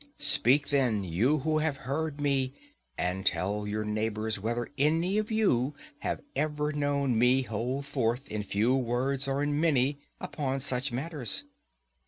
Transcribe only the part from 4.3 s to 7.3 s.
whether any of you have ever known